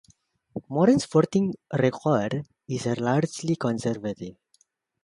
[0.67, 4.35] Moran's voting record is largely conservative.